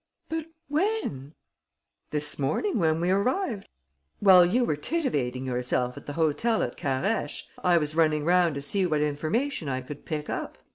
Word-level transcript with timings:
"But 0.29 0.47
when?" 0.67 1.35
"This 2.09 2.39
morning, 2.39 2.79
when 2.79 2.99
we 2.99 3.11
arrived. 3.11 3.67
While 4.19 4.43
you 4.47 4.65
were 4.65 4.75
titivating 4.75 5.45
yourself 5.45 5.95
at 5.95 6.07
the 6.07 6.13
hotel 6.13 6.63
at 6.63 6.75
Carhaix, 6.75 7.43
I 7.63 7.77
was 7.77 7.93
running 7.93 8.25
round 8.25 8.55
to 8.55 8.61
see 8.61 8.83
what 8.87 9.01
information 9.01 9.69
I 9.69 9.81
could 9.81 10.03
pick 10.03 10.27
up. 10.27 10.57